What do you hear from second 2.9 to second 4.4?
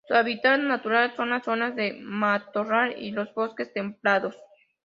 y los bosques templados.